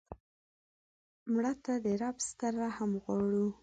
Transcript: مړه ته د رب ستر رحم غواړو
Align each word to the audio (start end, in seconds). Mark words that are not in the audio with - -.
مړه 1.31 1.53
ته 1.63 1.73
د 1.85 1.87
رب 2.01 2.17
ستر 2.27 2.53
رحم 2.63 2.91
غواړو 3.03 3.47